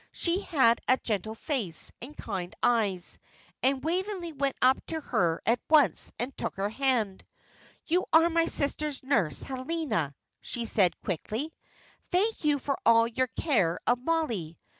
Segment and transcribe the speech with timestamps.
[0.11, 3.19] She had a gentle face, and kind eyes,
[3.61, 7.23] and Waveney went up to her at once and took her hand.
[7.85, 11.53] "You are my sister's Nurse Helena," she said, quickly.
[12.11, 14.57] "Thank you for all your care of Mollie.